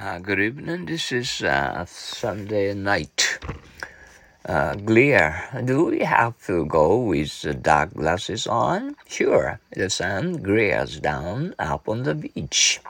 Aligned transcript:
Uh, 0.00 0.18
good 0.18 0.40
evening. 0.40 0.86
This 0.86 1.12
is 1.12 1.42
uh, 1.42 1.84
Sunday 1.84 2.72
night. 2.72 3.38
Uh, 4.48 4.74
glare. 4.74 5.62
Do 5.66 5.92
we 5.92 6.00
have 6.00 6.40
to 6.46 6.64
go 6.64 6.96
with 6.96 7.42
the 7.42 7.52
dark 7.52 7.92
glasses 7.92 8.46
on? 8.46 8.96
Sure. 9.06 9.60
The 9.76 9.90
sun 9.90 10.40
glares 10.40 11.00
down 11.00 11.54
up 11.58 11.86
on 11.86 12.04
the 12.04 12.14
beach. 12.14 12.80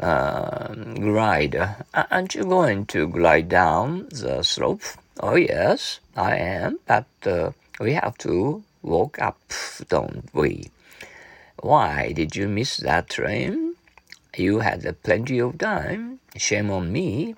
Uh, 0.00 0.72
glide. 0.72 1.76
Aren't 1.92 2.34
you 2.34 2.44
going 2.44 2.86
to 2.86 3.06
glide 3.06 3.50
down 3.50 4.08
the 4.08 4.42
slope? 4.42 4.80
Oh, 5.20 5.36
yes, 5.36 6.00
I 6.16 6.36
am. 6.36 6.78
But 6.86 7.12
uh, 7.26 7.52
we 7.78 7.92
have 7.92 8.16
to 8.24 8.64
walk 8.80 9.20
up, 9.20 9.38
don't 9.90 10.30
we? 10.32 10.70
Why 11.60 12.12
did 12.12 12.34
you 12.36 12.48
miss 12.48 12.78
that 12.78 13.10
train? 13.10 13.73
You 14.36 14.60
had 14.60 14.82
plenty 15.04 15.38
of 15.38 15.58
time. 15.58 16.18
Shame 16.36 16.70
on 16.70 16.90
me. 16.90 17.36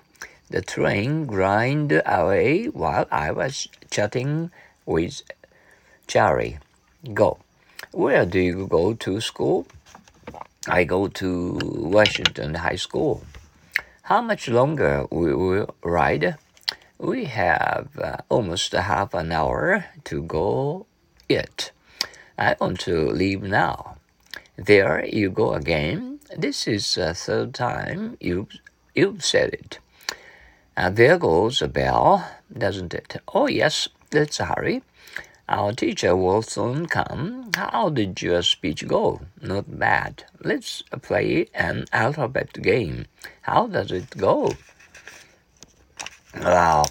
The 0.49 0.61
train 0.61 1.27
grind 1.27 2.01
away 2.05 2.65
while 2.65 3.05
I 3.11 3.31
was 3.31 3.67
chatting 3.91 4.49
with 4.85 5.21
Charlie. 6.07 6.57
Go. 7.13 7.37
Where 7.91 8.25
do 8.25 8.39
you 8.39 8.65
go 8.65 8.93
to 8.93 9.21
school? 9.21 9.67
I 10.67 10.85
go 10.85 11.07
to 11.07 11.59
Washington 11.63 12.55
High 12.55 12.77
School. 12.77 13.23
How 14.03 14.21
much 14.21 14.47
longer 14.47 15.05
will 15.11 15.19
we 15.19 15.33
will 15.35 15.75
ride? 15.83 16.35
We 16.97 17.25
have 17.25 17.89
uh, 17.99 18.17
almost 18.29 18.73
half 18.73 19.13
an 19.13 19.31
hour 19.31 19.85
to 20.05 20.23
go 20.23 20.87
yet. 21.29 21.71
I 22.39 22.55
want 22.59 22.79
to 22.81 23.11
leave 23.11 23.43
now. 23.43 23.97
There 24.55 25.05
you 25.05 25.29
go 25.29 25.53
again. 25.53 26.16
This 26.35 26.67
is 26.67 26.95
the 26.95 27.13
third 27.13 27.53
time 27.53 28.17
you've, 28.19 28.51
you've 28.93 29.23
said 29.23 29.53
it. 29.53 29.79
And 30.75 30.97
there 30.97 31.17
goes 31.17 31.61
a 31.61 31.69
bell, 31.69 32.29
doesn't 32.51 32.93
it? 32.93 33.21
Oh, 33.33 33.47
yes, 33.47 33.87
let's 34.11 34.37
hurry. 34.37 34.83
Our 35.47 35.71
teacher 35.71 36.15
will 36.15 36.41
soon 36.41 36.87
come. 36.87 37.51
How 37.55 37.89
did 37.89 38.21
your 38.21 38.41
speech 38.41 38.85
go? 38.85 39.21
Not 39.41 39.79
bad. 39.79 40.25
Let's 40.43 40.83
play 41.01 41.47
an 41.53 41.85
alphabet 41.93 42.61
game. 42.61 43.05
How 43.43 43.67
does 43.67 43.91
it 43.93 44.09
go? 44.17 44.51
Wow. 46.37 46.83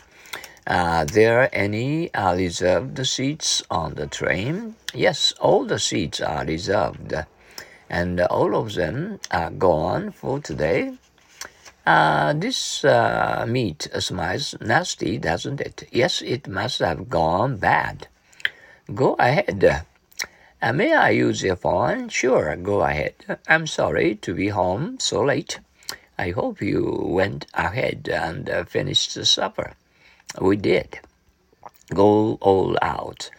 Are 0.66 1.04
there 1.04 1.54
any 1.54 2.12
uh, 2.14 2.34
reserved 2.34 3.06
seats 3.06 3.62
on 3.70 3.94
the 3.94 4.06
train? 4.06 4.76
Yes, 4.94 5.32
all 5.38 5.66
the 5.66 5.78
seats 5.78 6.22
are 6.22 6.44
reserved 6.44 7.14
and 7.88 8.20
all 8.20 8.54
of 8.56 8.74
them 8.74 9.20
are 9.30 9.50
gone 9.50 10.10
for 10.12 10.40
today. 10.40 10.94
Uh, 11.86 12.32
this 12.32 12.84
uh, 12.84 13.44
meat 13.48 13.88
smells 14.00 14.56
nasty, 14.60 15.18
doesn't 15.18 15.60
it? 15.60 15.88
Yes, 15.92 16.20
it 16.22 16.48
must 16.48 16.80
have 16.80 17.08
gone 17.08 17.58
bad. 17.58 18.08
Go 18.92 19.14
ahead. 19.14 19.84
Uh, 20.60 20.72
may 20.72 20.94
I 20.94 21.10
use 21.10 21.42
your 21.42 21.56
phone? 21.56 22.08
Sure, 22.08 22.56
go 22.56 22.82
ahead. 22.82 23.14
I'm 23.46 23.66
sorry 23.66 24.16
to 24.16 24.34
be 24.34 24.48
home 24.48 24.98
so 24.98 25.22
late. 25.22 25.60
I 26.18 26.30
hope 26.30 26.62
you 26.62 26.82
went 27.04 27.46
ahead 27.54 28.08
and 28.08 28.48
uh, 28.48 28.64
finished 28.64 29.14
the 29.14 29.26
supper. 29.26 29.74
We 30.40 30.56
did. 30.56 30.98
Go 31.94 32.38
all 32.40 32.76
out. 32.82 33.30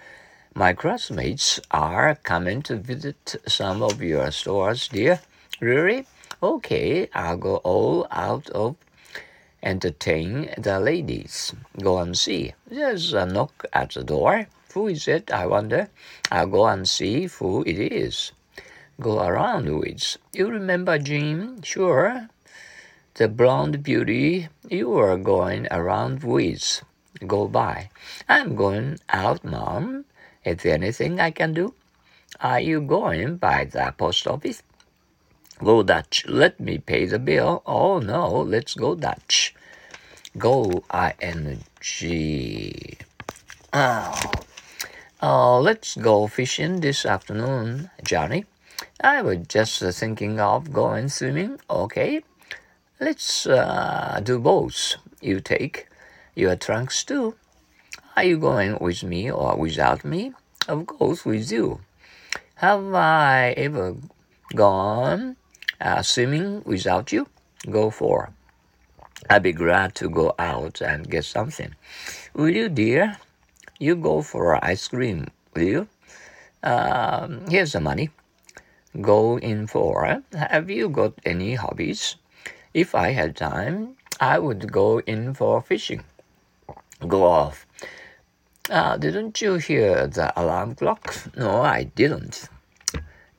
My 0.58 0.74
classmates 0.74 1.60
are 1.70 2.16
coming 2.16 2.64
to 2.64 2.78
visit 2.78 3.36
some 3.46 3.84
of 3.84 4.02
your 4.02 4.32
stores, 4.32 4.88
dear. 4.88 5.22
Really? 5.60 6.08
Okay, 6.42 7.08
I'll 7.14 7.38
go 7.38 7.58
all 7.58 8.08
out 8.10 8.50
of 8.50 8.76
entertain 9.62 10.50
the 10.58 10.80
ladies. 10.80 11.54
Go 11.80 12.00
and 12.00 12.18
see. 12.18 12.56
There's 12.66 13.14
a 13.14 13.28
knock 13.28 13.66
at 13.72 13.92
the 13.92 14.04
door. 14.04 14.48
Who 14.74 14.88
is 14.88 15.08
it, 15.08 15.32
I 15.32 15.46
wonder? 15.46 15.92
I'll 16.32 16.48
go 16.48 16.66
and 16.66 16.90
see 16.90 17.28
who 17.28 17.62
it 17.62 17.78
is. 17.78 18.32
Go 19.00 19.22
around 19.22 19.70
with. 19.78 20.18
You 20.34 20.50
remember 20.50 20.98
Jim? 20.98 21.62
Sure. 21.62 22.30
The 23.14 23.28
blonde 23.28 23.84
beauty 23.84 24.50
you 24.68 24.90
were 24.90 25.20
going 25.20 25.68
around 25.70 26.24
with. 26.24 26.82
Go 27.28 27.48
by. 27.48 27.92
I'm 28.28 28.56
going 28.56 28.98
out, 29.10 29.44
Mom. 29.44 30.06
Is 30.48 30.64
there 30.64 30.76
anything 30.76 31.20
I 31.20 31.32
can 31.32 31.54
do? 31.54 31.74
Are 32.40 32.62
you 32.62 32.80
going 32.80 33.36
by 33.36 33.66
the 33.66 33.94
post 33.98 34.26
office? 34.28 34.64
Go 35.62 35.84
Dutch. 35.84 36.24
Let 36.26 36.58
me 36.58 36.78
pay 36.78 37.06
the 37.06 37.20
bill. 37.20 37.64
Oh 37.66 38.00
no, 38.00 38.32
let's 38.44 38.74
go 38.74 38.96
Dutch. 38.96 39.54
Go 40.38 40.86
ing. 41.20 41.64
Oh. 43.74 44.32
oh, 45.22 45.60
let's 45.60 45.98
go 45.98 46.28
fishing 46.28 46.80
this 46.80 47.06
afternoon, 47.06 47.90
Johnny. 48.06 48.46
I 49.02 49.22
was 49.22 49.40
just 49.50 49.84
thinking 50.00 50.40
of 50.40 50.72
going 50.72 51.10
swimming. 51.10 51.60
Okay, 51.70 52.24
let's 53.02 53.46
uh, 53.46 54.22
do 54.24 54.40
both. 54.40 54.96
You 55.20 55.42
take 55.42 55.90
your 56.36 56.56
trunks 56.56 57.04
too. 57.04 57.36
Are 58.18 58.24
you 58.24 58.40
going 58.40 58.80
with 58.82 59.04
me 59.04 59.30
or 59.30 59.56
without 59.56 60.04
me? 60.04 60.34
Of 60.68 60.88
course, 60.88 61.24
with 61.24 61.52
you. 61.52 61.82
Have 62.56 62.92
I 62.96 63.54
ever 63.56 63.96
gone 64.56 65.38
uh, 65.80 66.02
swimming 66.02 66.64
without 66.66 67.12
you? 67.12 67.28
Go 67.70 67.92
for. 67.92 68.34
I'd 69.30 69.44
be 69.44 69.52
glad 69.54 69.94
to 70.02 70.10
go 70.10 70.34
out 70.40 70.82
and 70.82 71.08
get 71.08 71.26
something. 71.26 71.76
Will 72.34 72.50
you, 72.50 72.70
dear? 72.70 73.18
You 73.78 73.96
go 73.96 74.24
for 74.24 74.58
ice 74.66 74.88
cream, 74.88 75.28
will 75.54 75.62
you? 75.62 75.88
Um, 76.64 77.46
here's 77.48 77.74
the 77.74 77.82
money. 77.82 78.10
Go 79.00 79.38
in 79.38 79.68
for. 79.68 80.24
Have 80.34 80.72
you 80.72 80.90
got 80.90 81.14
any 81.24 81.54
hobbies? 81.54 82.16
If 82.74 82.96
I 82.96 83.12
had 83.12 83.36
time, 83.36 83.96
I 84.20 84.40
would 84.40 84.72
go 84.72 85.02
in 85.02 85.36
for 85.36 85.62
fishing. 85.62 86.04
Go 87.08 87.24
off. 87.24 87.67
Uh, 88.70 88.98
didn't 88.98 89.42
you 89.42 89.56
hear 89.56 90.08
the 90.08 90.34
alarm 90.40 90.76
clock? 90.76 91.16
No, 91.38 91.62
I 91.62 91.84
didn't. 91.84 92.50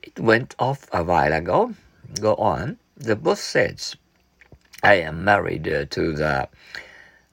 It 0.01 0.19
went 0.19 0.55
off 0.57 0.87
a 0.91 1.03
while 1.03 1.33
ago. 1.33 1.75
Go 2.19 2.33
on. 2.35 2.79
The 2.97 3.15
boss 3.15 3.39
says, 3.39 3.95
I 4.81 4.95
am 4.95 5.23
married 5.23 5.67
uh, 5.67 5.85
to 5.85 6.13
the 6.13 6.49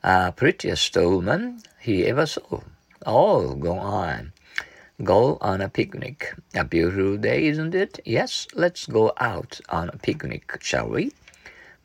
uh, 0.05 0.31
prettiest 0.33 0.95
woman 0.95 1.63
he 1.81 2.05
ever 2.07 2.27
saw. 2.27 2.61
Oh, 3.07 3.55
go 3.55 3.79
on. 3.79 4.35
Go 5.03 5.39
on 5.41 5.63
a 5.63 5.69
picnic. 5.71 6.35
A 6.55 6.65
beautiful 6.65 7.17
day, 7.17 7.47
isn't 7.47 7.75
it? 7.75 8.01
Yes, 8.05 8.47
let's 8.55 8.85
go 8.87 9.15
out 9.19 9.59
on 9.71 9.89
a 9.89 9.97
picnic, 9.97 10.59
shall 10.61 10.89
we? 10.89 11.13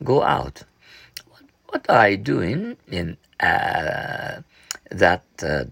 Go 0.04 0.22
out. 0.22 0.62
What, 1.28 1.44
what 1.68 1.90
are 1.90 2.10
you 2.10 2.16
doing 2.18 2.76
in 2.90 3.16
uh, 3.40 4.42
that 4.90 5.24
uh, 5.42 5.64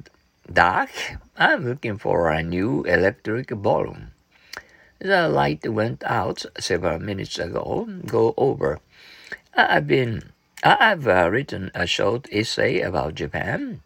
Doc, 0.52 0.90
I'm 1.36 1.64
looking 1.64 1.96
for 1.96 2.28
a 2.28 2.42
new 2.42 2.82
electric 2.82 3.48
balloon. 3.48 4.10
The 4.98 5.28
light 5.28 5.62
went 5.70 6.02
out 6.02 6.44
several 6.58 6.98
minutes 6.98 7.38
ago. 7.38 7.86
Go 8.04 8.34
over. 8.36 8.80
I've 9.54 9.86
been. 9.86 10.32
I've 10.64 11.06
uh, 11.06 11.30
written 11.30 11.70
a 11.72 11.86
short 11.86 12.26
essay 12.32 12.80
about 12.80 13.14
Japan. 13.14 13.80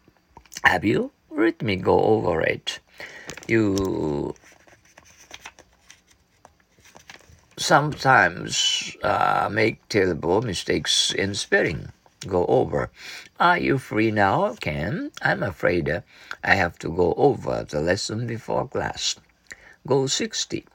Have 0.63 0.83
you? 0.83 1.11
Let 1.29 1.61
me 1.61 1.75
go 1.75 2.01
over 2.01 2.41
it. 2.41 2.79
You 3.47 4.33
sometimes 7.57 8.97
uh, 9.03 9.49
make 9.51 9.87
terrible 9.87 10.41
mistakes 10.41 11.13
in 11.13 11.35
spelling 11.35 11.91
go 12.27 12.45
over. 12.47 12.89
Are 13.39 13.57
you 13.57 13.77
free 13.77 14.11
now, 14.11 14.55
Ken? 14.59 15.11
I'm 15.21 15.43
afraid 15.43 15.89
uh, 15.89 16.01
I 16.43 16.55
have 16.55 16.77
to 16.79 16.89
go 16.89 17.13
over 17.17 17.65
the 17.69 17.81
lesson 17.81 18.27
before 18.27 18.67
class. 18.67 19.15
Go 19.87 20.07
60. 20.07 20.65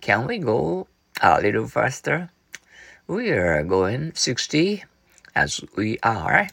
Can 0.00 0.26
we 0.26 0.38
go 0.38 0.86
a 1.22 1.40
little 1.40 1.66
faster? 1.66 2.30
We 3.06 3.30
are 3.30 3.62
going 3.62 4.12
60 4.14 4.84
as 5.34 5.60
we 5.76 5.98
are. 6.02 6.48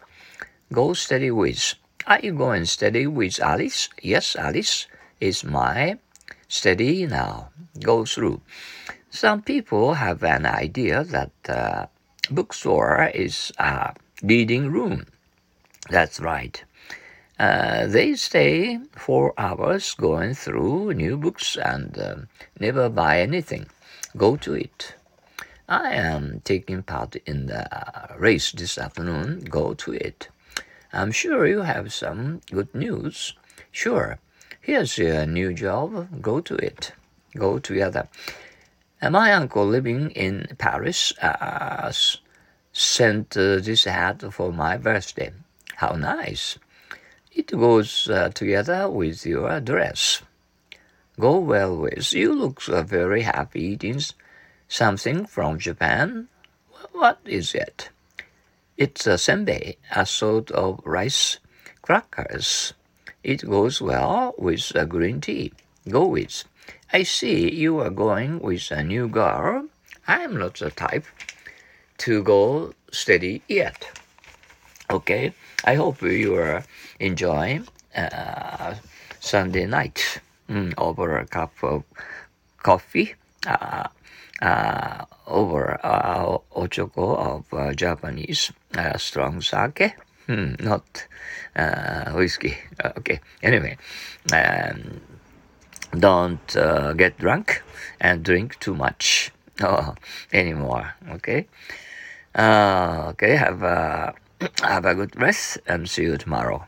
Go 0.71 0.93
steady 0.93 1.31
with. 1.31 1.75
Are 2.07 2.19
you 2.21 2.33
going 2.33 2.65
steady 2.65 3.07
with 3.07 3.39
Alice? 3.39 3.89
Yes, 4.01 4.35
Alice 4.35 4.87
is 5.19 5.43
my 5.43 5.97
steady 6.47 7.05
now. 7.05 7.49
Go 7.81 8.05
through. 8.05 8.41
Some 9.09 9.41
people 9.41 9.95
have 9.95 10.23
an 10.23 10.45
idea 10.45 11.03
that 11.03 11.31
uh, 11.47 11.85
bookstore 12.29 13.11
is 13.13 13.51
uh, 13.57 13.91
reading 14.23 14.71
room. 14.71 15.05
That's 15.89 16.19
right. 16.19 16.63
Uh, 17.37 17.87
they 17.87 18.15
stay 18.15 18.79
four 18.95 19.33
hours 19.37 19.93
going 19.93 20.33
through 20.33 20.93
new 20.93 21.17
books 21.17 21.57
and 21.57 21.97
uh, 21.97 22.15
never 22.59 22.89
buy 22.89 23.19
anything. 23.19 23.67
Go 24.15 24.37
to 24.37 24.53
it. 24.53 24.95
I 25.67 25.93
am 25.93 26.41
taking 26.45 26.83
part 26.83 27.15
in 27.25 27.47
the 27.47 27.67
race 28.17 28.51
this 28.51 28.77
afternoon. 28.77 29.41
Go 29.49 29.73
to 29.73 29.93
it. 29.93 30.29
I'm 30.93 31.11
sure 31.11 31.45
you 31.45 31.61
have 31.61 31.91
some 31.91 32.41
good 32.51 32.73
news. 32.73 33.33
Sure. 33.71 34.19
Here's 34.61 34.97
a 34.97 35.25
new 35.25 35.53
job. 35.53 36.21
Go 36.21 36.39
to 36.39 36.55
it. 36.55 36.93
Go 37.35 37.59
together. 37.59 38.07
My 39.01 39.33
uncle 39.33 39.65
living 39.65 40.11
in 40.11 40.55
Paris 40.57 41.13
uh, 41.21 41.91
sent 42.77 43.37
uh, 43.37 43.55
this 43.59 43.85
hat 43.85 44.21
for 44.33 44.51
my 44.51 44.75
birthday. 44.75 45.31
How 45.75 45.95
nice. 45.95 46.59
It 47.31 47.47
goes 47.47 48.09
uh, 48.09 48.29
together 48.29 48.89
with 48.89 49.25
your 49.25 49.61
dress. 49.61 50.21
Go 51.17 51.39
well 51.39 51.77
with. 51.77 52.11
You 52.11 52.33
look 52.33 52.67
uh, 52.67 52.83
very 52.83 53.21
happy 53.21 53.61
eating 53.61 54.01
something 54.67 55.25
from 55.25 55.57
Japan. 55.57 56.27
What 56.91 57.19
is 57.23 57.55
it? 57.55 57.89
It's 58.75 59.07
a 59.07 59.15
senbei, 59.15 59.77
a 59.95 60.05
sort 60.05 60.51
of 60.51 60.81
rice 60.83 61.39
crackers. 61.81 62.73
It 63.23 63.49
goes 63.49 63.81
well 63.81 64.35
with 64.37 64.73
a 64.75 64.85
green 64.85 65.21
tea. 65.21 65.53
Go 65.87 66.07
with. 66.07 66.43
I 66.91 67.03
see 67.03 67.49
you 67.53 67.79
are 67.79 67.89
going 67.89 68.39
with 68.39 68.69
a 68.69 68.83
new 68.83 69.07
girl. 69.07 69.69
I'm 70.07 70.37
not 70.37 70.55
the 70.55 70.71
type 70.71 71.05
to 71.99 72.23
go 72.23 72.73
steady 72.91 73.41
yet. 73.47 73.87
Okay, 74.89 75.33
I 75.63 75.75
hope 75.75 76.01
you 76.01 76.35
are 76.35 76.63
enjoying 76.99 77.67
uh, 77.95 78.75
Sunday 79.19 79.65
night 79.65 80.21
mm, 80.49 80.73
over 80.77 81.17
a 81.17 81.25
cup 81.25 81.53
of 81.63 81.83
coffee, 82.61 83.15
uh, 83.47 83.87
uh, 84.41 85.05
over 85.27 85.79
uh, 85.83 86.37
ochoko 86.55 87.17
of 87.17 87.53
uh, 87.53 87.73
Japanese 87.73 88.51
uh, 88.77 88.97
strong 88.97 89.41
sake. 89.41 89.95
Hmm, 90.27 90.53
not 90.59 91.07
uh, 91.55 92.11
whiskey. 92.11 92.57
Okay. 92.97 93.19
Anyway, 93.41 93.77
um, 94.33 95.01
don't 95.97 96.47
get 96.97 97.17
drunk 97.17 97.63
and 98.01 98.23
drink 98.23 98.59
too 98.59 98.75
much 98.75 99.31
oh, 99.61 99.95
anymore. 100.33 100.95
Okay. 101.11 101.47
Uh, 102.35 103.07
okay. 103.11 103.35
Have 103.35 103.63
a 103.63 104.13
have 104.61 104.85
a 104.85 104.93
good 104.93 105.15
rest 105.19 105.57
and 105.67 105.89
see 105.89 106.03
you 106.03 106.17
tomorrow. 106.17 106.65